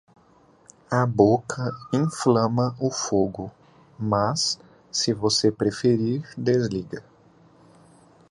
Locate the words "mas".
3.99-4.59